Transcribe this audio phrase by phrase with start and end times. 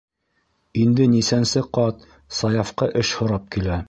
[0.83, 2.01] Инде нисәнсе ҡат
[2.39, 3.79] Саяфҡа эш һорап килә.